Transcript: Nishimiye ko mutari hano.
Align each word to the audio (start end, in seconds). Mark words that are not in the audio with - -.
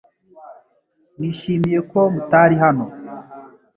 Nishimiye 1.19 1.79
ko 1.91 1.99
mutari 2.13 2.55
hano. 2.63 2.85